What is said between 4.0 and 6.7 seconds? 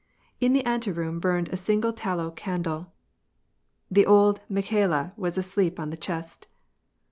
old Mikhalla was asleep on the chest.